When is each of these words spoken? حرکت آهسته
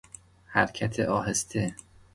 حرکت 0.47 0.99
آهسته 0.99 1.73